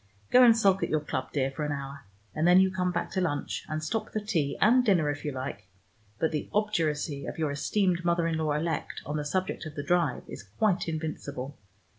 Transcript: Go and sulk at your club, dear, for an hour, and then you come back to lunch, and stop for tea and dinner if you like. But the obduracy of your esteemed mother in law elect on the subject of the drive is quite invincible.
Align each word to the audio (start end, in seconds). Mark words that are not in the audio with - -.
Go 0.31 0.41
and 0.43 0.57
sulk 0.57 0.81
at 0.81 0.89
your 0.89 0.99
club, 0.99 1.31
dear, 1.31 1.51
for 1.51 1.63
an 1.63 1.71
hour, 1.71 2.05
and 2.33 2.47
then 2.47 2.59
you 2.59 2.71
come 2.71 2.91
back 2.91 3.11
to 3.11 3.21
lunch, 3.21 3.63
and 3.69 3.83
stop 3.83 4.11
for 4.11 4.19
tea 4.19 4.57
and 4.59 4.83
dinner 4.83 5.11
if 5.11 5.23
you 5.23 5.31
like. 5.31 5.67
But 6.17 6.31
the 6.31 6.49
obduracy 6.55 7.27
of 7.27 7.37
your 7.37 7.51
esteemed 7.51 8.03
mother 8.03 8.25
in 8.25 8.39
law 8.39 8.53
elect 8.53 9.03
on 9.05 9.17
the 9.17 9.23
subject 9.25 9.63
of 9.67 9.75
the 9.75 9.83
drive 9.83 10.23
is 10.27 10.41
quite 10.41 10.87
invincible. 10.87 11.55